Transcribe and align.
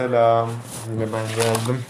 Selam. 0.00 0.48
Yine 0.92 1.06
ben 1.12 1.28
geldim. 1.36 1.84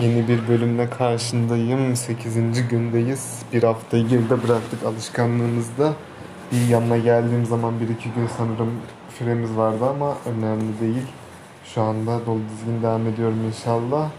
Yeni 0.00 0.28
bir 0.28 0.48
bölümle 0.48 0.90
karşındayım. 0.90 1.96
8. 1.96 2.68
gündeyiz. 2.68 3.42
Bir 3.52 3.62
haftayı 3.62 4.08
geride 4.08 4.42
bıraktık 4.42 4.82
alışkanlığımızda. 4.84 5.92
Bir 6.52 6.68
yanına 6.68 6.98
geldiğim 6.98 7.46
zaman 7.46 7.80
bir 7.80 7.88
iki 7.88 8.10
gün 8.10 8.28
sanırım 8.38 8.72
firemiz 9.18 9.56
vardı 9.56 9.84
ama 9.84 10.16
önemli 10.26 10.80
değil. 10.80 11.06
Şu 11.64 11.82
anda 11.82 12.26
dolu 12.26 12.40
dizgin 12.52 12.82
devam 12.82 13.06
ediyorum 13.06 13.44
inşallah. 13.46 14.10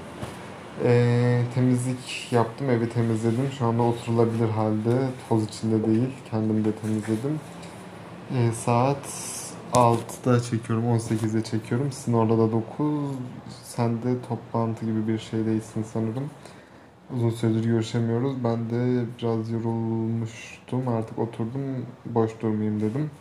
Ee, 0.84 1.42
temizlik 1.56 2.28
yaptım, 2.32 2.70
evi 2.70 2.90
temizledim. 2.90 3.52
Şu 3.58 3.66
anda 3.66 3.84
oturulabilir 3.84 4.50
halde. 4.50 4.98
Toz 5.30 5.44
içinde 5.44 5.86
değil. 5.86 6.10
Kendim 6.32 6.66
de 6.66 6.72
temizledim. 6.72 7.40
Ee, 8.32 8.52
saat 8.52 9.41
6'da 9.74 10.42
çekiyorum, 10.42 10.86
18'de 10.86 11.44
çekiyorum. 11.44 11.92
Sizin 11.92 12.14
orada 12.14 12.38
da 12.38 12.52
9. 12.52 13.16
Sen 13.64 14.04
de 14.04 14.22
toplantı 14.30 14.86
gibi 14.86 15.08
bir 15.08 15.20
şeydeysin 15.20 15.84
sanırım. 15.94 16.30
Uzun 17.16 17.30
süredir 17.30 17.66
görüşemiyoruz. 17.66 18.44
Ben 18.44 18.70
de 18.70 19.06
biraz 19.18 19.50
yorulmuştum. 19.50 20.88
Artık 20.88 21.20
oturdum, 21.20 21.86
boş 22.06 22.32
durmayayım 22.42 22.82
dedim. 22.82 23.12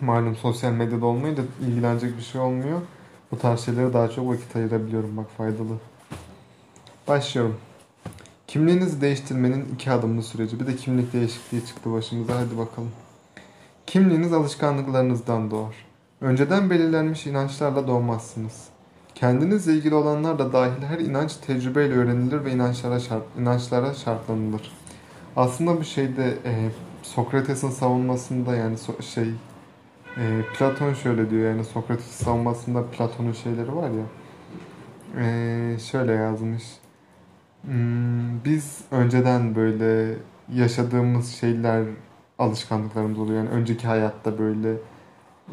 Malum 0.00 0.36
sosyal 0.36 0.72
medyada 0.72 1.06
olmayınca 1.06 1.42
ilgilenecek 1.60 2.16
bir 2.16 2.22
şey 2.22 2.40
olmuyor. 2.40 2.80
Bu 3.32 3.38
tarz 3.38 3.60
şeylere 3.60 3.92
daha 3.92 4.08
çok 4.08 4.28
vakit 4.28 4.56
ayırabiliyorum. 4.56 5.16
Bak 5.16 5.26
faydalı. 5.36 5.78
Başlıyorum. 7.08 7.56
Kimliğinizi 8.46 9.00
değiştirmenin 9.00 9.68
iki 9.74 9.90
adımlı 9.90 10.22
süreci. 10.22 10.60
Bir 10.60 10.66
de 10.66 10.76
kimlik 10.76 11.12
değişikliği 11.12 11.66
çıktı 11.66 11.92
başımıza. 11.92 12.36
Hadi 12.38 12.58
bakalım. 12.58 12.90
Kimliğiniz 13.86 14.32
alışkanlıklarınızdan 14.32 15.50
doğar. 15.50 15.74
Önceden 16.20 16.70
belirlenmiş 16.70 17.26
inançlarla 17.26 17.86
doğmazsınız. 17.86 18.68
Kendinizle 19.14 19.72
ilgili 19.72 19.94
olanlar 19.94 20.38
da 20.38 20.52
dahil 20.52 20.82
her 20.82 20.98
inanç 20.98 21.36
tecrübeyle 21.36 21.94
öğrenilir 21.94 22.44
ve 22.44 22.52
inançlara, 22.52 23.00
şart, 23.00 23.22
inançlara 23.38 23.94
şartlanılır. 23.94 24.72
Aslında 25.36 25.80
bu 25.80 25.84
şeyde 25.84 26.38
e, 26.44 26.70
Sokrates'in 27.02 27.70
savunmasında 27.70 28.56
yani 28.56 28.78
so, 28.78 29.02
şey 29.02 29.28
e, 30.16 30.42
Platon 30.58 30.94
şöyle 30.94 31.30
diyor 31.30 31.50
yani 31.50 31.64
Sokrates'in 31.64 32.24
savunmasında 32.24 32.84
Platon'un 32.86 33.32
şeyleri 33.32 33.76
var 33.76 33.90
ya 33.90 34.04
e, 35.22 35.78
şöyle 35.78 36.12
yazmış. 36.12 36.64
Hmm, 37.62 38.44
biz 38.44 38.80
önceden 38.90 39.54
böyle 39.54 40.18
yaşadığımız 40.54 41.34
şeyler 41.34 41.84
alışkanlıklarımız 42.38 43.18
oluyor. 43.18 43.38
Yani 43.38 43.48
önceki 43.48 43.86
hayatta 43.86 44.38
böyle 44.38 44.74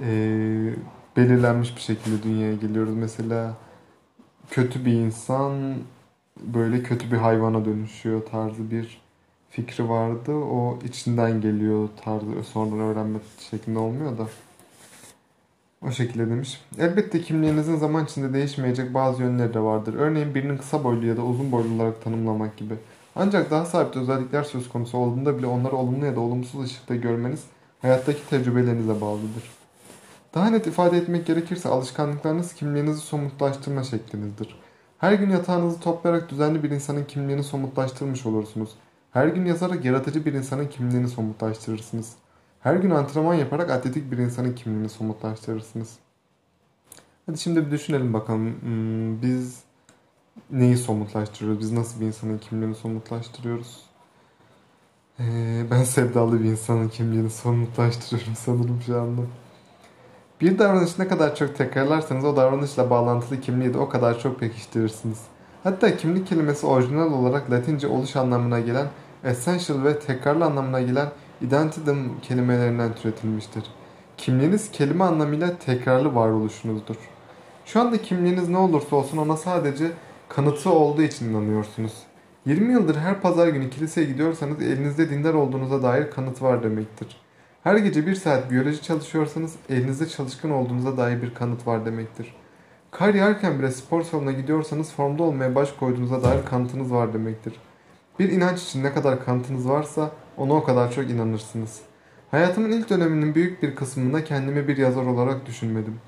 e, 0.02 0.10
belirlenmiş 1.18 1.76
bir 1.76 1.82
şekilde 1.82 2.24
dünyaya 2.24 2.56
geliyoruz. 2.56 2.96
Mesela 2.96 3.54
kötü 4.50 4.86
bir 4.86 4.94
insan 4.94 5.76
böyle 6.42 6.84
kötü 6.84 7.12
bir 7.12 7.18
hayvana 7.18 7.66
dönüşüyor 7.66 8.26
tarzı 8.26 8.72
bir 8.72 9.02
fikri 9.50 9.90
vardı. 9.90 10.34
O 10.34 10.80
içinden 10.86 11.42
geliyor 11.42 11.90
tarzı 12.06 12.44
sonradan 12.44 12.80
öğrenme 12.80 13.20
şeklinde 13.50 13.80
olmuyor 13.80 14.18
da. 14.18 14.28
O 15.88 15.92
şekilde 15.92 16.30
demiş. 16.30 16.62
Elbette 16.80 17.22
kimliğinizin 17.22 17.76
zaman 17.76 18.06
içinde 18.06 18.34
değişmeyecek 18.34 18.94
bazı 18.94 19.22
yönleri 19.22 19.54
de 19.54 19.60
vardır. 19.60 19.94
Örneğin 19.94 20.36
birinin 20.36 20.58
kısa 20.58 20.84
boylu 20.84 21.06
ya 21.06 21.18
da 21.18 21.22
uzun 21.26 21.52
boylu 21.52 21.76
olarak 21.76 22.04
tanımlamak 22.04 22.58
gibi. 22.58 22.74
Ancak 23.16 23.52
daha 23.52 23.66
sabit 23.66 23.98
özellikler 23.98 24.44
söz 24.44 24.70
konusu 24.70 24.98
olduğunda 24.98 25.38
bile 25.38 25.48
onları 25.48 25.76
olumlu 25.76 26.06
ya 26.06 26.16
da 26.16 26.20
olumsuz 26.20 26.64
ışıkta 26.64 26.96
görmeniz 26.96 27.44
hayattaki 27.82 28.30
tecrübelerinize 28.30 29.02
bağlıdır. 29.02 29.52
Daha 30.34 30.50
net 30.50 30.68
ifade 30.68 30.98
etmek 30.98 31.26
gerekirse 31.26 31.70
alışkanlıklarınız 31.70 32.54
kimliğinizi 32.54 33.00
somutlaştırma 33.00 33.84
şeklinizdir. 33.84 34.56
Her 34.98 35.14
gün 35.14 35.30
yatağınızı 35.30 35.80
toplayarak 35.80 36.30
düzenli 36.30 36.64
bir 36.64 36.72
insanın 36.72 37.04
kimliğini 37.04 37.44
somutlaştırmış 37.44 38.26
olursunuz. 38.26 38.70
Her 39.12 39.28
gün 39.28 39.46
yazarak 39.46 39.86
yaratıcı 39.86 40.26
bir 40.26 40.34
insanın 40.34 40.68
kimliğini 40.68 41.08
somutlaştırırsınız. 41.08 42.14
Her 42.60 42.76
gün 42.76 42.90
antrenman 42.90 43.34
yaparak 43.34 43.70
atletik 43.72 44.12
bir 44.12 44.18
insanın 44.18 44.56
kimliğini 44.56 44.90
somutlaştırırsınız. 44.90 45.98
Hadi 47.26 47.38
şimdi 47.38 47.66
bir 47.66 47.72
düşünelim 47.72 48.14
bakalım. 48.14 48.62
Hmm, 48.62 49.22
biz 49.22 49.64
neyi 50.52 50.78
somutlaştırıyoruz? 50.78 51.60
Biz 51.60 51.72
nasıl 51.72 52.02
bir 52.02 52.06
insanın 52.06 52.38
kimliğini 52.38 52.76
somutlaştırıyoruz? 52.76 53.82
Ee, 55.20 55.66
ben 55.72 55.84
sevdalı 55.84 56.40
bir 56.40 56.46
insanın 56.46 56.90
kimliğini 56.90 57.30
somutlaştırıyorum 57.30 58.36
sanırım 58.36 58.82
şu 58.86 59.02
anda. 59.02 59.22
Bir 60.42 60.60
davranışı 60.60 61.02
ne 61.02 61.08
kadar 61.08 61.36
çok 61.36 61.58
tekrarlarsanız 61.58 62.26
o 62.26 62.36
davranışla 62.36 62.90
bağlantılı 62.90 63.42
kimliği 63.42 63.74
de 63.74 63.78
o 63.78 63.90
kadar 63.90 64.20
çok 64.20 64.40
pekiştirirsiniz. 64.40 65.20
Hatta 65.64 65.98
kimlik 65.98 66.28
kelimesi 66.28 66.66
orijinal 66.66 67.14
olarak 67.14 67.52
Latince 67.52 67.88
oluş 67.88 68.16
anlamına 68.16 68.60
gelen 68.60 68.88
essential 69.24 69.84
ve 69.84 70.00
tekrarlı 70.00 70.46
anlamına 70.46 70.82
gelen 70.82 71.10
identidum 71.42 72.20
kelimelerinden 72.22 72.96
türetilmiştir. 72.96 73.64
Kimliğiniz 74.18 74.72
kelime 74.72 75.04
anlamıyla 75.04 75.58
tekrarlı 75.58 76.16
varoluşunuzdur. 76.16 76.96
Şu 77.66 77.82
anda 77.82 78.02
kimliğiniz 78.02 78.50
ne 78.50 78.58
olursa 78.58 78.96
olsun 78.96 79.18
ona 79.18 79.38
sadece 79.38 79.92
kanıtı 80.36 80.70
olduğu 80.70 81.02
için 81.02 81.30
inanıyorsunuz. 81.30 81.94
20 82.46 82.74
yıldır 82.74 82.96
her 82.96 83.22
pazar 83.22 83.48
günü 83.48 83.70
kiliseye 83.70 84.08
gidiyorsanız 84.08 84.62
elinizde 84.62 85.10
dindar 85.10 85.34
olduğunuza 85.34 85.84
dair 85.84 86.12
kanıt 86.12 86.42
var 86.42 86.64
demektir. 86.64 87.22
Her 87.64 87.76
gece 87.76 88.08
bir 88.08 88.16
saat 88.16 88.52
biyoloji 88.52 88.82
çalışıyorsanız 88.82 89.56
elinizde 89.70 90.08
çalışkan 90.08 90.52
olduğunuza 90.52 90.98
dair 90.98 91.22
bir 91.22 91.34
kanıt 91.34 91.68
var 91.68 91.86
demektir. 91.86 92.36
Kar 92.92 93.14
yağarken 93.14 93.60
bile 93.60 93.72
spor 93.72 94.02
salonuna 94.02 94.32
gidiyorsanız 94.32 94.92
formda 94.92 95.24
olmaya 95.24 95.56
baş 95.56 95.72
koyduğunuza 95.72 96.24
dair 96.24 96.46
kanıtınız 96.46 96.92
var 96.92 97.14
demektir. 97.14 97.54
Bir 98.20 98.32
inanç 98.32 98.64
için 98.64 98.84
ne 98.84 98.94
kadar 98.94 99.26
kanıtınız 99.26 99.70
varsa 99.70 100.12
ona 100.38 100.54
o 100.54 100.64
kadar 100.64 100.92
çok 100.92 101.10
inanırsınız. 101.10 101.82
Hayatımın 102.32 102.72
ilk 102.72 102.90
döneminin 102.90 103.36
büyük 103.36 103.64
bir 103.64 103.76
kısmında 103.76 104.24
kendimi 104.24 104.68
bir 104.68 104.78
yazar 104.78 105.06
olarak 105.06 105.46
düşünmedim. 105.46 106.00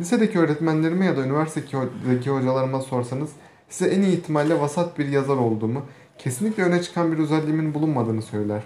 Lisedeki 0.00 0.38
öğretmenlerime 0.38 1.06
ya 1.06 1.16
da 1.16 1.20
üniversitedeki 1.20 2.30
hocalarıma 2.30 2.80
sorsanız 2.80 3.30
size 3.74 3.90
en 3.90 4.02
iyi 4.02 4.18
ihtimalle 4.18 4.60
vasat 4.60 4.98
bir 4.98 5.08
yazar 5.08 5.36
olduğumu, 5.36 5.82
kesinlikle 6.18 6.62
öne 6.62 6.82
çıkan 6.82 7.12
bir 7.12 7.18
özelliğimin 7.18 7.74
bulunmadığını 7.74 8.22
söyler. 8.22 8.62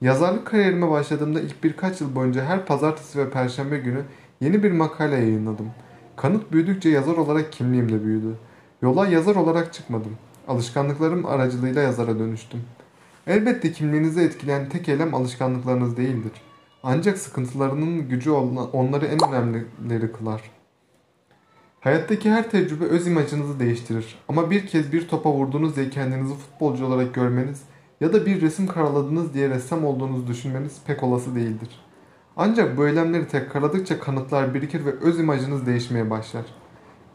Yazarlık 0.00 0.46
kariyerime 0.46 0.90
başladığımda 0.90 1.40
ilk 1.40 1.64
birkaç 1.64 2.00
yıl 2.00 2.14
boyunca 2.14 2.44
her 2.44 2.66
pazartesi 2.66 3.18
ve 3.18 3.30
perşembe 3.30 3.78
günü 3.78 4.02
yeni 4.40 4.62
bir 4.62 4.72
makale 4.72 5.14
yayınladım. 5.14 5.70
Kanıt 6.16 6.52
büyüdükçe 6.52 6.88
yazar 6.88 7.16
olarak 7.16 7.52
kimliğim 7.52 7.92
de 7.92 8.04
büyüdü. 8.04 8.36
Yola 8.82 9.06
yazar 9.06 9.36
olarak 9.36 9.72
çıkmadım. 9.72 10.16
Alışkanlıklarım 10.48 11.26
aracılığıyla 11.26 11.82
yazara 11.82 12.18
dönüştüm. 12.18 12.60
Elbette 13.26 13.72
kimliğinizi 13.72 14.20
etkileyen 14.20 14.68
tek 14.68 14.88
eylem 14.88 15.14
alışkanlıklarınız 15.14 15.96
değildir. 15.96 16.32
Ancak 16.82 17.18
sıkıntılarının 17.18 18.08
gücü 18.08 18.30
onları 18.30 19.06
en 19.06 19.18
önemlileri 19.28 20.12
kılar. 20.12 20.61
Hayattaki 21.82 22.30
her 22.30 22.50
tecrübe 22.50 22.84
öz 22.84 23.06
imajınızı 23.06 23.60
değiştirir. 23.60 24.18
Ama 24.28 24.50
bir 24.50 24.66
kez 24.66 24.92
bir 24.92 25.08
topa 25.08 25.32
vurdunuz 25.32 25.76
diye 25.76 25.90
kendinizi 25.90 26.34
futbolcu 26.34 26.86
olarak 26.86 27.14
görmeniz 27.14 27.62
ya 28.00 28.12
da 28.12 28.26
bir 28.26 28.40
resim 28.40 28.66
karaladınız 28.66 29.34
diye 29.34 29.48
ressam 29.48 29.84
olduğunuzu 29.84 30.26
düşünmeniz 30.26 30.76
pek 30.86 31.02
olası 31.02 31.34
değildir. 31.34 31.68
Ancak 32.36 32.76
bu 32.76 32.88
eylemleri 32.88 33.28
tekrarladıkça 33.28 34.00
kanıtlar 34.00 34.54
birikir 34.54 34.84
ve 34.84 34.90
öz 34.90 35.20
imajınız 35.20 35.66
değişmeye 35.66 36.10
başlar. 36.10 36.44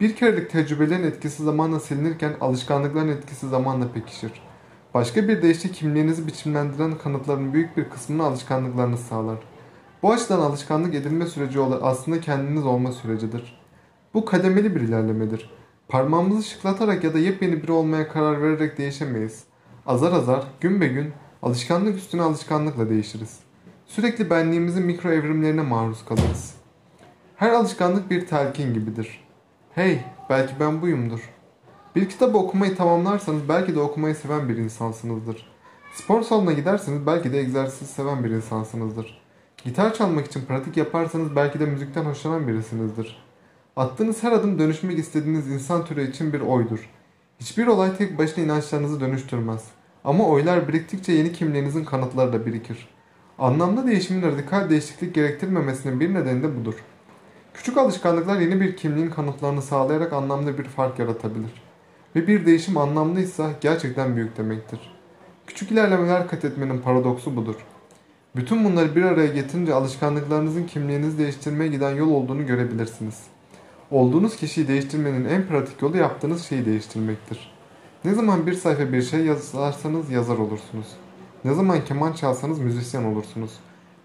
Bir 0.00 0.16
kerelik 0.16 0.50
tecrübelerin 0.50 1.04
etkisi 1.04 1.42
zamanla 1.42 1.80
silinirken 1.80 2.32
alışkanlıkların 2.40 3.08
etkisi 3.08 3.48
zamanla 3.48 3.92
pekişir. 3.92 4.32
Başka 4.94 5.28
bir 5.28 5.42
deyişle 5.42 5.70
kimliğinizi 5.70 6.26
biçimlendiren 6.26 6.98
kanıtların 6.98 7.52
büyük 7.52 7.76
bir 7.76 7.88
kısmını 7.88 8.24
alışkanlıklarınız 8.24 9.00
sağlar. 9.00 9.38
Bu 10.02 10.12
açıdan 10.12 10.40
alışkanlık 10.40 10.94
edilme 10.94 11.26
süreci 11.26 11.60
aslında 11.82 12.20
kendiniz 12.20 12.66
olma 12.66 12.92
sürecidir. 12.92 13.58
Bu 14.18 14.24
kademeli 14.24 14.76
bir 14.76 14.80
ilerlemedir. 14.80 15.50
Parmağımızı 15.88 16.48
şıklatarak 16.48 17.04
ya 17.04 17.14
da 17.14 17.18
yepyeni 17.18 17.62
biri 17.62 17.72
olmaya 17.72 18.08
karar 18.08 18.42
vererek 18.42 18.78
değişemeyiz. 18.78 19.44
Azar 19.86 20.12
azar, 20.12 20.44
gün 20.60 20.80
be 20.80 20.88
gün, 20.88 21.12
alışkanlık 21.42 21.96
üstüne 21.96 22.22
alışkanlıkla 22.22 22.90
değişiriz. 22.90 23.38
Sürekli 23.86 24.30
benliğimizin 24.30 24.86
mikro 24.86 25.12
evrimlerine 25.12 25.62
maruz 25.62 26.04
kalırız. 26.04 26.54
Her 27.36 27.50
alışkanlık 27.50 28.10
bir 28.10 28.26
telkin 28.26 28.74
gibidir. 28.74 29.24
Hey, 29.74 30.04
belki 30.30 30.54
ben 30.60 30.82
buyumdur. 30.82 31.20
Bir 31.96 32.08
kitabı 32.08 32.38
okumayı 32.38 32.76
tamamlarsanız 32.76 33.48
belki 33.48 33.74
de 33.74 33.80
okumayı 33.80 34.14
seven 34.14 34.48
bir 34.48 34.56
insansınızdır. 34.56 35.46
Spor 35.94 36.22
salonuna 36.22 36.52
giderseniz 36.52 37.06
belki 37.06 37.32
de 37.32 37.40
egzersiz 37.40 37.90
seven 37.90 38.24
bir 38.24 38.30
insansınızdır. 38.30 39.22
Gitar 39.64 39.94
çalmak 39.94 40.26
için 40.26 40.40
pratik 40.40 40.76
yaparsanız 40.76 41.36
belki 41.36 41.60
de 41.60 41.66
müzikten 41.66 42.04
hoşlanan 42.04 42.48
birisinizdir. 42.48 43.27
Attığınız 43.78 44.22
her 44.22 44.32
adım 44.32 44.58
dönüşmek 44.58 44.98
istediğiniz 44.98 45.50
insan 45.50 45.84
türü 45.84 46.10
için 46.10 46.32
bir 46.32 46.40
oydur. 46.40 46.90
Hiçbir 47.40 47.66
olay 47.66 47.96
tek 47.96 48.18
başına 48.18 48.44
inançlarınızı 48.44 49.00
dönüştürmez. 49.00 49.64
Ama 50.04 50.28
oylar 50.28 50.68
biriktikçe 50.68 51.12
yeni 51.12 51.32
kimliğinizin 51.32 51.84
kanıtları 51.84 52.32
da 52.32 52.46
birikir. 52.46 52.88
Anlamda 53.38 53.86
değişimin 53.86 54.22
radikal 54.22 54.70
değişiklik 54.70 55.14
gerektirmemesinin 55.14 56.00
bir 56.00 56.14
nedeni 56.14 56.42
de 56.42 56.56
budur. 56.56 56.74
Küçük 57.54 57.76
alışkanlıklar 57.76 58.40
yeni 58.40 58.60
bir 58.60 58.76
kimliğin 58.76 59.10
kanıtlarını 59.10 59.62
sağlayarak 59.62 60.12
anlamlı 60.12 60.58
bir 60.58 60.64
fark 60.64 60.98
yaratabilir. 60.98 61.62
Ve 62.16 62.26
bir 62.26 62.46
değişim 62.46 62.76
anlamlıysa 62.76 63.50
gerçekten 63.60 64.16
büyük 64.16 64.36
demektir. 64.36 64.80
Küçük 65.46 65.72
ilerlemeler 65.72 66.28
kat 66.28 66.44
etmenin 66.44 66.78
paradoksu 66.78 67.36
budur. 67.36 67.56
Bütün 68.36 68.64
bunları 68.64 68.96
bir 68.96 69.02
araya 69.02 69.26
getirince 69.26 69.74
alışkanlıklarınızın 69.74 70.64
kimliğinizi 70.64 71.18
değiştirmeye 71.18 71.70
giden 71.70 71.94
yol 71.94 72.10
olduğunu 72.10 72.46
görebilirsiniz. 72.46 73.37
Olduğunuz 73.90 74.36
kişiyi 74.36 74.68
değiştirmenin 74.68 75.24
en 75.24 75.46
pratik 75.46 75.82
yolu 75.82 75.96
yaptığınız 75.96 76.44
şeyi 76.44 76.66
değiştirmektir. 76.66 77.52
Ne 78.04 78.14
zaman 78.14 78.46
bir 78.46 78.52
sayfa 78.52 78.92
bir 78.92 79.02
şey 79.02 79.24
yazarsanız 79.24 80.10
yazar 80.10 80.38
olursunuz. 80.38 80.86
Ne 81.44 81.54
zaman 81.54 81.84
keman 81.84 82.12
çalsanız 82.12 82.58
müzisyen 82.58 83.04
olursunuz. 83.04 83.50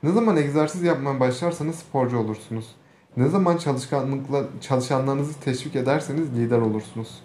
Ne 0.03 0.11
zaman 0.11 0.37
egzersiz 0.37 0.83
yapmaya 0.83 1.19
başlarsanız 1.19 1.75
sporcu 1.75 2.17
olursunuz. 2.17 2.75
Ne 3.17 3.29
zaman 3.29 3.57
çalışkanlıkla, 3.57 4.43
çalışanlarınızı 4.61 5.39
teşvik 5.39 5.75
ederseniz 5.75 6.33
lider 6.37 6.59
olursunuz. 6.59 7.21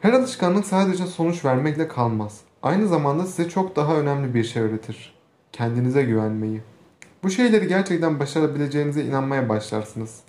Her 0.00 0.12
alışkanlık 0.12 0.66
sadece 0.66 1.06
sonuç 1.06 1.44
vermekle 1.44 1.88
kalmaz. 1.88 2.40
Aynı 2.62 2.88
zamanda 2.88 3.26
size 3.26 3.48
çok 3.48 3.76
daha 3.76 3.96
önemli 3.96 4.34
bir 4.34 4.44
şey 4.44 4.62
öğretir. 4.62 5.14
Kendinize 5.52 6.02
güvenmeyi. 6.02 6.60
Bu 7.22 7.30
şeyleri 7.30 7.68
gerçekten 7.68 8.20
başarabileceğinize 8.20 9.04
inanmaya 9.04 9.48
başlarsınız. 9.48 10.20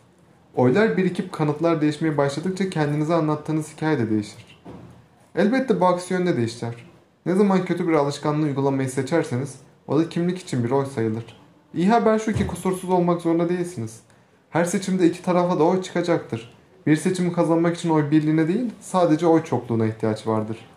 Oylar 0.55 0.97
birikip 0.97 1.31
kanıtlar 1.31 1.81
değişmeye 1.81 2.17
başladıkça 2.17 2.69
kendinize 2.69 3.13
anlattığınız 3.13 3.73
hikaye 3.73 3.99
de 3.99 4.09
değişir. 4.09 4.61
Elbette 5.35 5.79
bu 5.79 5.85
aksi 5.85 6.13
yönde 6.13 6.37
de 6.37 6.43
işler. 6.43 6.73
Ne 7.25 7.35
zaman 7.35 7.65
kötü 7.65 7.87
bir 7.87 7.93
alışkanlığı 7.93 8.45
uygulamayı 8.45 8.89
seçerseniz 8.89 9.55
o 9.87 9.99
da 9.99 10.09
kimlik 10.09 10.39
için 10.39 10.63
bir 10.63 10.71
oy 10.71 10.85
sayılır. 10.85 11.41
İyi 11.73 11.89
haber 11.89 12.19
şu 12.19 12.33
ki 12.33 12.47
kusursuz 12.47 12.89
olmak 12.89 13.21
zorunda 13.21 13.49
değilsiniz. 13.49 13.99
Her 14.49 14.65
seçimde 14.65 15.07
iki 15.07 15.23
tarafa 15.23 15.59
da 15.59 15.63
oy 15.63 15.81
çıkacaktır. 15.81 16.53
Bir 16.87 16.95
seçimi 16.95 17.33
kazanmak 17.33 17.77
için 17.77 17.89
oy 17.89 18.11
birliğine 18.11 18.47
değil, 18.47 18.71
sadece 18.81 19.27
oy 19.27 19.43
çokluğuna 19.43 19.85
ihtiyaç 19.85 20.27
vardır. 20.27 20.69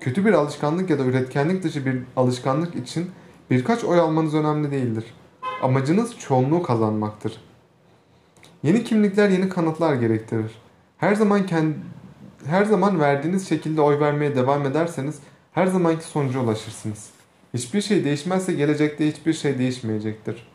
Kötü 0.00 0.24
bir 0.24 0.32
alışkanlık 0.32 0.90
ya 0.90 0.98
da 0.98 1.04
üretkenlik 1.04 1.62
dışı 1.62 1.86
bir 1.86 2.02
alışkanlık 2.16 2.74
için 2.74 3.10
birkaç 3.50 3.84
oy 3.84 4.00
almanız 4.00 4.34
önemli 4.34 4.70
değildir. 4.70 5.04
Amacınız 5.62 6.18
çoğunluğu 6.18 6.62
kazanmaktır. 6.62 7.45
Yeni 8.62 8.84
kimlikler 8.84 9.28
yeni 9.28 9.48
kanıtlar 9.48 9.94
gerektirir. 9.94 10.50
Her 10.98 11.14
zaman 11.14 11.46
kendi, 11.46 11.76
her 12.46 12.64
zaman 12.64 13.00
verdiğiniz 13.00 13.48
şekilde 13.48 13.80
oy 13.80 14.00
vermeye 14.00 14.36
devam 14.36 14.66
ederseniz 14.66 15.18
her 15.52 15.66
zamanki 15.66 16.04
sonuca 16.04 16.40
ulaşırsınız. 16.40 17.10
Hiçbir 17.54 17.80
şey 17.80 18.04
değişmezse 18.04 18.52
gelecekte 18.52 19.08
hiçbir 19.08 19.32
şey 19.32 19.58
değişmeyecektir. 19.58 20.48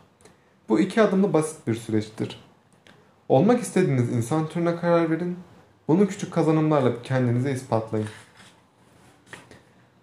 Bu 0.68 0.80
iki 0.80 1.02
adımlı 1.02 1.32
basit 1.32 1.66
bir 1.66 1.74
süreçtir. 1.74 2.44
Olmak 3.28 3.62
istediğiniz 3.62 4.12
insan 4.12 4.48
türüne 4.48 4.76
karar 4.76 5.10
verin. 5.10 5.36
Bunu 5.88 6.08
küçük 6.08 6.32
kazanımlarla 6.32 7.02
kendinize 7.02 7.52
ispatlayın. 7.52 8.08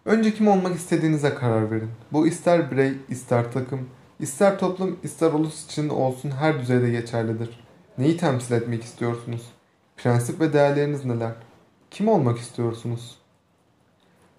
Önce 0.06 0.34
kim 0.34 0.48
olmak 0.48 0.76
istediğinize 0.76 1.36
karar 1.36 1.72
verin. 1.72 1.90
Bu 2.12 2.28
ister 2.28 2.72
birey, 2.72 2.94
ister 3.10 3.52
takım, 3.52 3.90
ister 4.20 4.60
toplum, 4.60 5.00
ister 5.04 5.32
ulus 5.32 5.66
için 5.66 5.90
olsun 5.90 6.32
her 6.32 6.62
düzeyde 6.62 6.90
geçerlidir. 6.90 7.69
Neyi 8.00 8.18
temsil 8.18 8.54
etmek 8.54 8.84
istiyorsunuz? 8.84 9.42
Prensip 9.98 10.42
ve 10.42 10.54
değerleriniz 10.54 11.06
neler? 11.06 11.32
Kim 11.92 12.08
olmak 12.08 12.38
istiyorsunuz? 12.38 13.18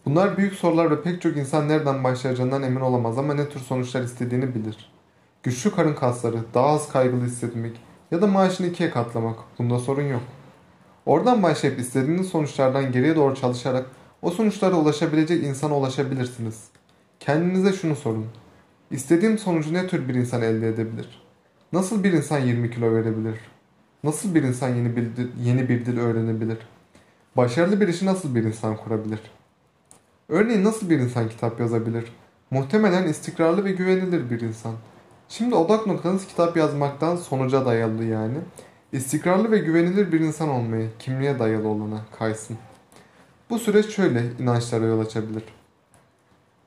Bunlar 0.04 0.36
büyük 0.36 0.54
sorular 0.54 0.90
ve 0.90 1.02
pek 1.02 1.22
çok 1.22 1.36
insan 1.36 1.68
nereden 1.68 2.04
başlayacağından 2.04 2.62
emin 2.62 2.80
olamaz 2.80 3.18
ama 3.18 3.34
ne 3.34 3.48
tür 3.48 3.60
sonuçlar 3.60 4.02
istediğini 4.02 4.54
bilir. 4.54 4.92
Güçlü 5.42 5.70
karın 5.70 5.94
kasları, 5.94 6.38
daha 6.54 6.66
az 6.66 6.92
kaygılı 6.92 7.24
hissetmek 7.24 7.80
ya 8.10 8.22
da 8.22 8.26
maaşını 8.26 8.66
ikiye 8.66 8.90
katlamak. 8.90 9.38
Bunda 9.58 9.78
sorun 9.78 10.08
yok. 10.08 10.22
Oradan 11.06 11.42
başlayıp 11.42 11.80
istediğiniz 11.80 12.28
sonuçlardan 12.28 12.92
geriye 12.92 13.16
doğru 13.16 13.34
çalışarak 13.34 13.86
o 14.22 14.30
sonuçlara 14.30 14.74
ulaşabilecek 14.74 15.44
insana 15.44 15.76
ulaşabilirsiniz. 15.76 16.68
Kendinize 17.20 17.72
şunu 17.72 17.96
sorun. 17.96 18.26
İstediğim 18.90 19.38
sonucu 19.38 19.74
ne 19.74 19.86
tür 19.86 20.08
bir 20.08 20.14
insan 20.14 20.42
elde 20.42 20.68
edebilir? 20.68 21.29
Nasıl 21.72 22.04
bir 22.04 22.12
insan 22.12 22.38
20 22.38 22.70
kilo 22.70 22.94
verebilir? 22.94 23.40
Nasıl 24.04 24.34
bir 24.34 24.42
insan 24.42 24.68
yeni 24.68 24.96
bir 24.96 25.16
dil, 25.16 25.28
yeni 25.44 25.68
bir 25.68 25.86
dil 25.86 25.98
öğrenebilir? 25.98 26.58
Başarılı 27.36 27.80
bir 27.80 27.88
işi 27.88 28.06
nasıl 28.06 28.34
bir 28.34 28.44
insan 28.44 28.76
kurabilir? 28.76 29.20
Örneğin 30.28 30.64
nasıl 30.64 30.90
bir 30.90 30.98
insan 30.98 31.28
kitap 31.28 31.60
yazabilir? 31.60 32.12
Muhtemelen 32.50 33.08
istikrarlı 33.08 33.64
ve 33.64 33.72
güvenilir 33.72 34.30
bir 34.30 34.40
insan. 34.40 34.72
Şimdi 35.28 35.54
odak 35.54 35.86
noktanız 35.86 36.26
kitap 36.26 36.56
yazmaktan 36.56 37.16
sonuca 37.16 37.66
dayalı 37.66 38.04
yani. 38.04 38.38
İstikrarlı 38.92 39.50
ve 39.50 39.58
güvenilir 39.58 40.12
bir 40.12 40.20
insan 40.20 40.48
olmayı, 40.48 40.88
kimliğe 40.98 41.38
dayalı 41.38 41.68
olana 41.68 42.00
kaysın. 42.18 42.58
Bu 43.50 43.58
süreç 43.58 43.86
şöyle 43.86 44.22
inançlara 44.38 44.84
yol 44.84 45.00
açabilir. 45.00 45.44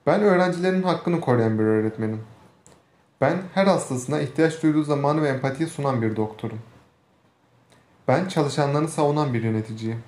Ben 0.08 0.22
öğrencilerin 0.22 0.84
hakkını 0.84 1.22
koruyan 1.22 1.60
bir 1.60 1.64
öğretmenim. 1.64 2.33
Ben 3.22 3.42
her 3.54 3.68
hastasına 3.68 4.20
ihtiyaç 4.20 4.64
duyduğu 4.64 4.84
zamanı 4.84 5.22
ve 5.22 5.28
empatiyi 5.28 5.70
sunan 5.70 6.02
bir 6.02 6.16
doktorum. 6.16 6.60
Ben 8.08 8.28
çalışanlarını 8.28 8.88
savunan 8.88 9.34
bir 9.34 9.44
yöneticiyim. 9.44 10.04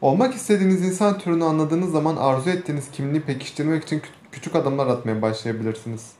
Olmak 0.00 0.34
istediğiniz 0.34 0.82
insan 0.82 1.18
türünü 1.18 1.44
anladığınız 1.44 1.92
zaman 1.92 2.16
arzu 2.16 2.50
ettiğiniz 2.50 2.90
kimliği 2.90 3.20
pekiştirmek 3.20 3.82
için 3.82 4.02
küçük 4.32 4.56
adımlar 4.56 4.86
atmaya 4.86 5.22
başlayabilirsiniz. 5.22 6.12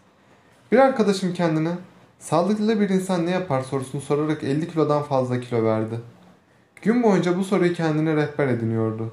Bir 0.73 0.79
arkadaşım 0.79 1.35
kendine 1.35 1.71
sağlıklı 2.19 2.81
bir 2.81 2.89
insan 2.89 3.27
ne 3.27 3.31
yapar 3.31 3.63
sorusunu 3.63 4.01
sorarak 4.01 4.45
50 4.45 4.69
kilodan 4.69 5.03
fazla 5.03 5.41
kilo 5.41 5.65
verdi. 5.65 6.01
Gün 6.83 7.03
boyunca 7.03 7.39
bu 7.39 7.45
soruyu 7.45 7.75
kendine 7.75 8.17
rehber 8.17 8.49
ediniyordu. 8.49 9.13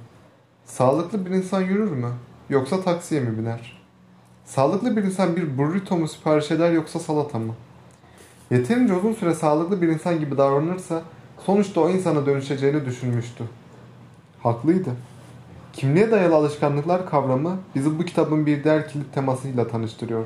Sağlıklı 0.65 1.25
bir 1.25 1.31
insan 1.31 1.61
yürür 1.61 1.91
mü? 1.91 2.11
Yoksa 2.49 2.81
taksiye 2.81 3.21
mi 3.21 3.38
biner? 3.38 3.76
Sağlıklı 4.47 4.97
bir 4.97 5.03
insan 5.03 5.35
bir 5.35 5.57
burrito 5.57 5.97
mu 5.97 6.07
sipariş 6.07 6.51
eder 6.51 6.71
yoksa 6.71 6.99
salata 6.99 7.39
mı? 7.39 7.53
Yeterince 8.51 8.94
uzun 8.94 9.13
süre 9.13 9.33
sağlıklı 9.33 9.81
bir 9.81 9.88
insan 9.88 10.19
gibi 10.19 10.38
davranırsa 10.38 11.01
sonuçta 11.45 11.81
o 11.81 11.89
insana 11.89 12.25
dönüşeceğini 12.25 12.85
düşünmüştü. 12.85 13.44
Haklıydı. 14.44 14.89
Kimliğe 15.73 16.11
dayalı 16.11 16.35
alışkanlıklar 16.35 17.09
kavramı 17.09 17.57
bizi 17.75 17.99
bu 17.99 18.05
kitabın 18.05 18.45
bir 18.45 18.63
diğer 18.63 18.89
kilit 18.89 19.13
temasıyla 19.13 19.67
tanıştırıyor. 19.67 20.25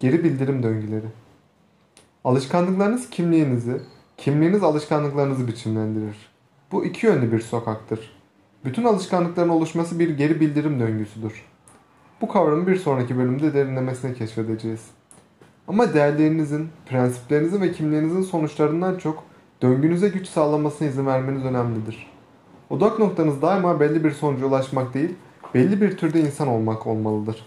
Geri 0.00 0.24
bildirim 0.24 0.62
döngüleri. 0.62 1.06
Alışkanlıklarınız 2.24 3.10
kimliğinizi, 3.10 3.80
kimliğiniz 4.16 4.62
alışkanlıklarınızı 4.62 5.48
biçimlendirir. 5.48 6.16
Bu 6.72 6.84
iki 6.84 7.06
yönlü 7.06 7.32
bir 7.32 7.40
sokaktır. 7.40 8.10
Bütün 8.64 8.84
alışkanlıkların 8.84 9.48
oluşması 9.48 9.98
bir 9.98 10.10
geri 10.10 10.40
bildirim 10.40 10.80
döngüsüdür. 10.80 11.51
Bu 12.22 12.28
kavramı 12.28 12.66
bir 12.66 12.76
sonraki 12.76 13.18
bölümde 13.18 13.54
derinlemesine 13.54 14.14
keşfedeceğiz. 14.14 14.86
Ama 15.68 15.94
değerlerinizin, 15.94 16.68
prensiplerinizin 16.86 17.60
ve 17.60 17.72
kimliğinizin 17.72 18.22
sonuçlarından 18.22 18.98
çok 18.98 19.24
döngünüze 19.62 20.08
güç 20.08 20.26
sağlamasına 20.26 20.88
izin 20.88 21.06
vermeniz 21.06 21.44
önemlidir. 21.44 22.10
Odak 22.70 22.98
noktanız 22.98 23.42
daima 23.42 23.80
belli 23.80 24.04
bir 24.04 24.10
sonuca 24.10 24.46
ulaşmak 24.46 24.94
değil, 24.94 25.14
belli 25.54 25.80
bir 25.80 25.96
türde 25.96 26.20
insan 26.20 26.48
olmak 26.48 26.86
olmalıdır. 26.86 27.46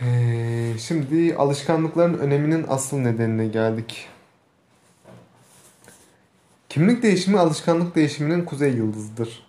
Ee, 0.00 0.74
şimdi 0.78 1.36
alışkanlıkların 1.36 2.18
öneminin 2.18 2.66
asıl 2.68 2.98
nedenine 2.98 3.46
geldik. 3.46 4.08
Kimlik 6.72 7.02
değişimi 7.02 7.38
alışkanlık 7.38 7.94
değişiminin 7.94 8.44
kuzey 8.44 8.72
yıldızıdır. 8.72 9.46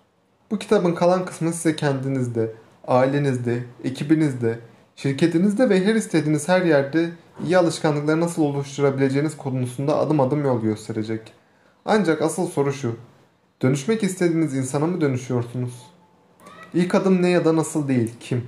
Bu 0.51 0.59
kitabın 0.59 0.95
kalan 0.95 1.25
kısmı 1.25 1.53
size 1.53 1.75
kendinizde, 1.75 2.51
ailenizde, 2.87 3.63
ekibinizde, 3.83 4.59
şirketinizde 4.95 5.69
ve 5.69 5.85
her 5.85 5.95
istediğiniz 5.95 6.49
her 6.49 6.61
yerde 6.61 7.09
iyi 7.45 7.57
alışkanlıkları 7.57 8.21
nasıl 8.21 8.41
oluşturabileceğiniz 8.41 9.37
konusunda 9.37 9.97
adım 9.97 10.19
adım 10.19 10.45
yol 10.45 10.61
gösterecek. 10.61 11.33
Ancak 11.85 12.21
asıl 12.21 12.47
soru 12.47 12.73
şu. 12.73 12.95
Dönüşmek 13.61 14.03
istediğiniz 14.03 14.55
insana 14.55 14.87
mı 14.87 15.01
dönüşüyorsunuz? 15.01 15.73
İlk 16.73 16.95
adım 16.95 17.21
ne 17.21 17.29
ya 17.29 17.45
da 17.45 17.55
nasıl 17.55 17.87
değil, 17.87 18.11
kim? 18.19 18.43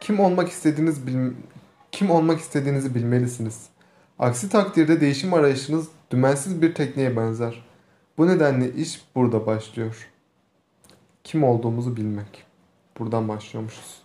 Kim 0.00 0.20
olmak 0.20 0.48
istediğiniz 0.48 1.06
bil 1.06 1.32
kim 1.92 2.10
olmak 2.10 2.40
istediğinizi 2.40 2.94
bilmelisiniz. 2.94 3.66
Aksi 4.18 4.48
takdirde 4.48 5.00
değişim 5.00 5.34
arayışınız 5.34 5.88
dümensiz 6.10 6.62
bir 6.62 6.74
tekneye 6.74 7.16
benzer. 7.16 7.69
Bu 8.20 8.26
nedenle 8.26 8.72
iş 8.72 9.02
burada 9.14 9.46
başlıyor. 9.46 10.08
Kim 11.24 11.44
olduğumuzu 11.44 11.96
bilmek. 11.96 12.44
Buradan 12.98 13.28
başlıyormuşuz. 13.28 14.02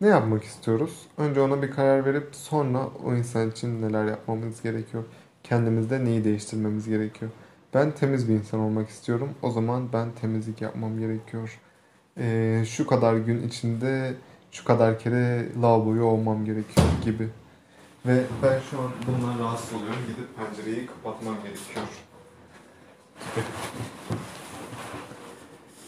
Ne 0.00 0.08
yapmak 0.08 0.44
istiyoruz? 0.44 1.06
Önce 1.18 1.40
ona 1.40 1.62
bir 1.62 1.70
karar 1.70 2.04
verip 2.04 2.28
sonra 2.32 2.88
o 3.04 3.14
insan 3.14 3.50
için 3.50 3.82
neler 3.82 4.04
yapmamız 4.04 4.62
gerekiyor? 4.62 5.04
Kendimizde 5.42 6.04
neyi 6.04 6.24
değiştirmemiz 6.24 6.88
gerekiyor? 6.88 7.30
Ben 7.74 7.92
temiz 7.92 8.28
bir 8.28 8.34
insan 8.34 8.60
olmak 8.60 8.88
istiyorum. 8.88 9.30
O 9.42 9.50
zaman 9.50 9.92
ben 9.92 10.08
temizlik 10.20 10.60
yapmam 10.60 10.98
gerekiyor. 10.98 11.60
Ee, 12.18 12.62
şu 12.66 12.86
kadar 12.86 13.16
gün 13.16 13.48
içinde 13.48 14.14
şu 14.50 14.64
kadar 14.64 14.98
kere 14.98 15.48
lavaboyu 15.62 16.04
olmam 16.04 16.44
gerekiyor 16.44 16.86
gibi. 17.04 17.28
Ve 18.06 18.24
ben 18.42 18.60
şu 18.70 18.80
an 18.80 18.90
bundan 19.06 19.38
rahatsız 19.38 19.72
oluyorum. 19.72 20.00
Gidip 20.08 20.28
pencereyi 20.36 20.86
kapatmam 20.86 21.34
gerekiyor. 21.34 21.86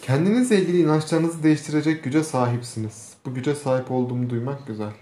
Kendinizle 0.02 0.60
ilgili 0.60 0.80
inançlarınızı 0.80 1.42
değiştirecek 1.42 2.04
güce 2.04 2.24
sahipsiniz. 2.24 3.14
Bu 3.26 3.34
güce 3.34 3.54
sahip 3.54 3.90
olduğumu 3.90 4.30
duymak 4.30 4.66
güzel. 4.66 4.92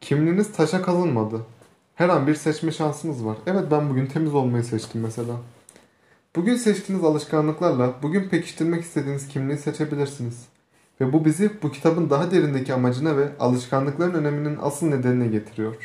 Kimliğiniz 0.00 0.52
taşa 0.52 0.82
kazınmadı. 0.82 1.40
Her 1.94 2.08
an 2.08 2.26
bir 2.26 2.34
seçme 2.34 2.72
şansınız 2.72 3.24
var. 3.24 3.36
Evet 3.46 3.64
ben 3.70 3.90
bugün 3.90 4.06
temiz 4.06 4.34
olmayı 4.34 4.64
seçtim 4.64 5.00
mesela. 5.00 5.36
Bugün 6.36 6.56
seçtiğiniz 6.56 7.04
alışkanlıklarla 7.04 7.94
bugün 8.02 8.28
pekiştirmek 8.28 8.82
istediğiniz 8.84 9.28
kimliği 9.28 9.58
seçebilirsiniz. 9.58 10.46
Ve 11.00 11.12
bu 11.12 11.24
bizi 11.24 11.50
bu 11.62 11.72
kitabın 11.72 12.10
daha 12.10 12.30
derindeki 12.30 12.74
amacına 12.74 13.16
ve 13.16 13.28
alışkanlıkların 13.40 14.14
öneminin 14.14 14.58
asıl 14.62 14.86
nedenine 14.86 15.26
getiriyor. 15.26 15.76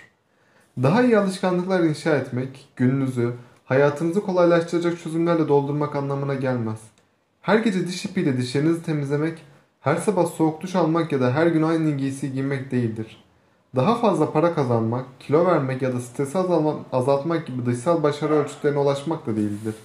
Daha 0.84 1.04
iyi 1.04 1.18
alışkanlıklar 1.18 1.80
inşa 1.84 2.16
etmek, 2.16 2.70
gününüzü, 2.76 3.34
hayatınızı 3.66 4.22
kolaylaştıracak 4.22 5.00
çözümlerle 5.00 5.48
doldurmak 5.48 5.96
anlamına 5.96 6.34
gelmez. 6.34 6.80
Her 7.42 7.58
gece 7.58 7.88
diş 7.88 8.06
ipiyle 8.06 8.38
dişlerinizi 8.38 8.84
temizlemek, 8.84 9.42
her 9.82 9.96
sabah 9.96 10.26
soğuk 10.26 10.62
duş 10.62 10.76
almak 10.76 11.12
ya 11.12 11.22
da 11.22 11.34
her 11.34 11.48
gün 11.48 11.62
aynı 11.62 11.92
giysi 11.92 12.34
giymek 12.34 12.72
değildir. 12.72 13.24
Daha 13.76 13.96
fazla 13.96 14.32
para 14.32 14.56
kazanmak, 14.56 15.06
kilo 15.20 15.46
vermek 15.46 15.82
ya 15.82 15.94
da 15.94 16.00
stresi 16.00 16.38
azaltmak 16.92 17.48
gibi 17.48 17.66
dışsal 17.66 18.04
başarı 18.04 18.34
ölçütlerine 18.34 18.80
ulaşmak 18.80 19.28
da 19.28 19.36
değildir. 19.36 19.76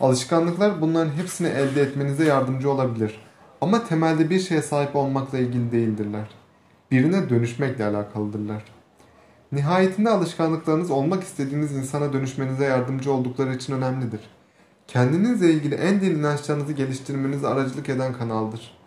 Alışkanlıklar 0.00 0.80
bunların 0.80 1.12
hepsini 1.12 1.48
elde 1.48 1.82
etmenize 1.82 2.24
yardımcı 2.24 2.70
olabilir. 2.70 3.20
Ama 3.60 3.84
temelde 3.84 4.30
bir 4.30 4.40
şeye 4.40 4.62
sahip 4.62 4.96
olmakla 4.96 5.38
ilgili 5.38 5.72
değildirler. 5.72 6.28
Birine 6.90 7.30
dönüşmekle 7.30 7.84
alakalıdırlar. 7.84 8.73
Nihayetinde 9.54 10.10
alışkanlıklarınız 10.10 10.90
olmak 10.90 11.22
istediğiniz 11.22 11.72
insana 11.72 12.12
dönüşmenize 12.12 12.64
yardımcı 12.64 13.12
oldukları 13.12 13.54
için 13.54 13.72
önemlidir. 13.72 14.20
Kendinizle 14.88 15.52
ilgili 15.52 15.74
en 15.74 16.00
derin 16.00 16.18
inançlarınızı 16.18 16.72
geliştirmenize 16.72 17.46
aracılık 17.46 17.88
eden 17.88 18.12
kanaldır. 18.12 18.78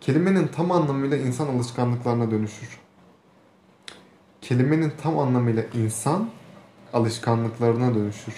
Kelimenin 0.00 0.46
tam 0.46 0.72
anlamıyla 0.72 1.16
insan 1.16 1.46
alışkanlıklarına 1.46 2.30
dönüşür. 2.30 2.68
Kelimenin 4.40 4.92
tam 5.02 5.18
anlamıyla 5.18 5.62
insan 5.74 6.30
alışkanlıklarına 6.92 7.94
dönüşür. 7.94 8.34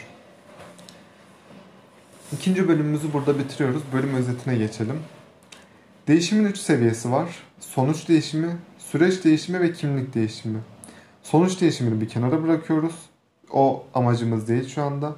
İkinci 2.32 2.68
bölümümüzü 2.68 3.12
burada 3.12 3.38
bitiriyoruz. 3.38 3.82
Bölüm 3.92 4.14
özetine 4.14 4.56
geçelim. 4.56 5.00
Değişimin 6.08 6.44
üç 6.44 6.58
seviyesi 6.58 7.12
var. 7.12 7.42
Sonuç 7.61 8.08
değişimi, 8.08 8.56
süreç 8.78 9.25
değişimi 9.25 9.61
ve 9.61 9.73
kimlik 9.73 10.14
değişimi. 10.14 10.58
Sonuç 11.30 11.61
değişimini 11.61 12.00
bir 12.00 12.08
kenara 12.08 12.42
bırakıyoruz. 12.42 12.94
O 13.52 13.85
amacımız 13.94 14.49
değil 14.49 14.68
şu 14.68 14.82
anda. 14.82 15.16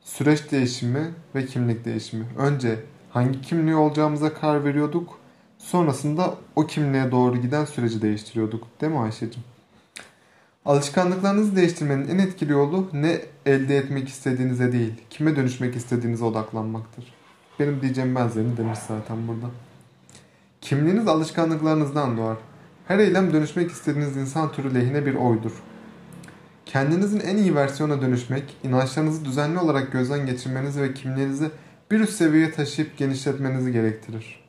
Süreç 0.00 0.50
değişimi 0.50 1.14
ve 1.34 1.46
kimlik 1.46 1.84
değişimi. 1.84 2.26
Önce 2.38 2.78
hangi 3.10 3.42
kimliği 3.42 3.74
olacağımıza 3.74 4.34
karar 4.34 4.64
veriyorduk. 4.64 5.18
Sonrasında 5.58 6.34
o 6.56 6.66
kimliğe 6.66 7.10
doğru 7.10 7.36
giden 7.36 7.64
süreci 7.64 8.02
değiştiriyorduk. 8.02 8.66
Değil 8.80 8.92
mi 8.92 8.98
Ayşe'cim? 8.98 9.42
Alışkanlıklarınızı 10.64 11.56
değiştirmenin 11.56 12.08
en 12.08 12.18
etkili 12.18 12.52
yolu 12.52 12.88
ne 12.92 13.20
elde 13.46 13.76
etmek 13.76 14.08
istediğinize 14.08 14.72
değil, 14.72 14.92
kime 15.10 15.36
dönüşmek 15.36 15.76
istediğinize 15.76 16.24
odaklanmaktır. 16.24 17.14
Benim 17.60 17.80
diyeceğim 17.80 18.14
benzerini 18.14 18.56
demiş 18.56 18.78
zaten 18.88 19.28
burada. 19.28 19.46
Kimliğiniz 20.60 21.08
alışkanlıklarınızdan 21.08 22.16
doğar. 22.16 22.36
Her 22.88 22.98
eylem 22.98 23.32
dönüşmek 23.32 23.70
istediğiniz 23.70 24.16
insan 24.16 24.52
türü 24.52 24.74
lehine 24.74 25.06
bir 25.06 25.14
oydur. 25.14 25.52
Kendinizin 26.66 27.20
en 27.20 27.36
iyi 27.36 27.54
versiyona 27.54 28.02
dönüşmek, 28.02 28.56
inançlarınızı 28.62 29.24
düzenli 29.24 29.58
olarak 29.58 29.92
gözden 29.92 30.26
geçirmenizi 30.26 30.82
ve 30.82 30.94
kimliğinizi 30.94 31.50
bir 31.90 32.00
üst 32.00 32.12
seviyeye 32.12 32.52
taşıyıp 32.52 32.96
genişletmenizi 32.96 33.72
gerektirir. 33.72 34.44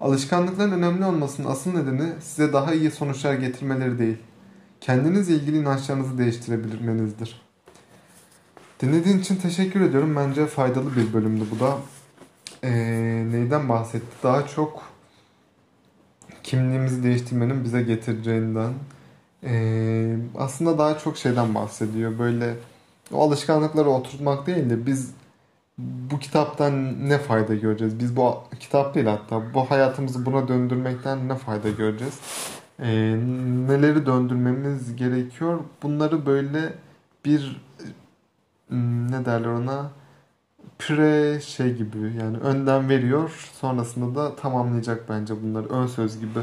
Alışkanlıkların 0.00 0.72
önemli 0.72 1.04
olmasının 1.04 1.50
asıl 1.50 1.72
nedeni 1.72 2.12
size 2.20 2.52
daha 2.52 2.74
iyi 2.74 2.90
sonuçlar 2.90 3.34
getirmeleri 3.34 3.98
değil, 3.98 4.16
kendinizle 4.80 5.34
ilgili 5.34 5.56
inançlarınızı 5.56 6.18
değiştirebilmenizdir. 6.18 7.42
Dinlediğin 8.80 9.18
için 9.18 9.36
teşekkür 9.36 9.80
ediyorum. 9.80 10.16
Bence 10.16 10.46
faydalı 10.46 10.96
bir 10.96 11.12
bölümdü 11.12 11.44
bu 11.50 11.60
da. 11.60 11.78
Ee, 12.64 12.70
neyden 13.32 13.68
bahsetti? 13.68 14.06
Daha 14.22 14.46
çok 14.46 14.91
kimliğimizi 16.42 17.02
değiştirmenin 17.02 17.64
bize 17.64 17.82
getireceğinden. 17.82 18.72
Ee, 19.44 20.16
aslında 20.38 20.78
daha 20.78 20.98
çok 20.98 21.16
şeyden 21.16 21.54
bahsediyor. 21.54 22.18
Böyle 22.18 22.54
o 23.12 23.22
alışkanlıkları 23.22 23.90
oturtmak 23.90 24.46
değil 24.46 24.70
de 24.70 24.86
biz 24.86 25.10
bu 25.78 26.18
kitaptan 26.18 27.08
ne 27.08 27.18
fayda 27.18 27.54
göreceğiz? 27.54 27.98
Biz 27.98 28.16
bu 28.16 28.42
kitap 28.60 28.94
değil 28.94 29.06
hatta 29.06 29.54
bu 29.54 29.70
hayatımızı 29.70 30.26
buna 30.26 30.48
döndürmekten 30.48 31.28
ne 31.28 31.36
fayda 31.36 31.70
göreceğiz? 31.70 32.14
e, 32.82 32.88
neleri 33.68 34.06
döndürmemiz 34.06 34.96
gerekiyor. 34.96 35.60
Bunları 35.82 36.26
böyle 36.26 36.72
bir 37.24 37.60
ne 39.10 39.24
derler 39.24 39.48
ona 39.48 39.90
pre 40.86 41.40
şey 41.40 41.74
gibi 41.74 41.98
yani 42.18 42.36
önden 42.38 42.88
veriyor 42.88 43.50
sonrasında 43.60 44.14
da 44.20 44.36
tamamlayacak 44.36 45.08
bence 45.08 45.42
bunları 45.42 45.68
ön 45.68 45.86
söz 45.86 46.20
gibi. 46.20 46.38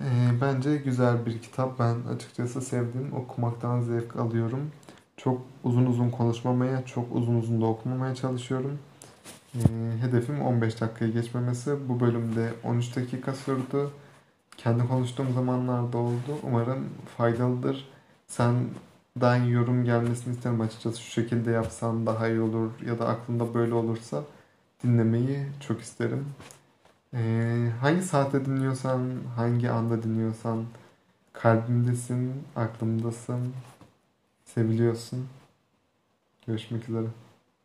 E, 0.00 0.06
bence 0.40 0.76
güzel 0.76 1.26
bir 1.26 1.38
kitap. 1.38 1.78
Ben 1.78 2.14
açıkçası 2.14 2.60
sevdim. 2.60 3.12
Okumaktan 3.16 3.80
zevk 3.80 4.16
alıyorum. 4.16 4.70
Çok 5.16 5.42
uzun 5.64 5.86
uzun 5.86 6.10
konuşmamaya, 6.10 6.86
çok 6.86 7.16
uzun 7.16 7.34
uzun 7.34 7.60
da 7.60 7.66
okumamaya 7.66 8.14
çalışıyorum. 8.14 8.78
E, 9.54 9.60
hedefim 10.00 10.42
15 10.42 10.80
dakikaya 10.80 11.10
geçmemesi. 11.10 11.88
Bu 11.88 12.00
bölümde 12.00 12.52
13 12.64 12.96
dakika 12.96 13.34
sürdü 13.34 13.90
kendi 14.56 14.88
konuştuğum 14.88 15.32
zamanlarda 15.34 15.98
oldu. 15.98 16.38
Umarım 16.42 16.88
faydalıdır. 17.16 17.88
Senden 19.18 19.44
yorum 19.44 19.84
gelmesini 19.84 20.34
isterim 20.34 20.60
açıkçası. 20.60 21.02
Şu 21.02 21.10
şekilde 21.10 21.50
yapsan 21.50 22.06
daha 22.06 22.28
iyi 22.28 22.40
olur 22.40 22.70
ya 22.86 22.98
da 22.98 23.08
aklında 23.08 23.54
böyle 23.54 23.74
olursa 23.74 24.24
dinlemeyi 24.84 25.46
çok 25.68 25.80
isterim. 25.80 26.26
Ee, 27.14 27.70
hangi 27.80 28.02
saatte 28.02 28.44
dinliyorsan, 28.44 29.10
hangi 29.36 29.70
anda 29.70 30.02
dinliyorsan 30.02 30.64
kalbimdesin, 31.32 32.32
aklımdasın, 32.56 33.52
seviliyorsun. 34.44 35.28
Görüşmek 36.46 36.88
üzere. 36.88 37.06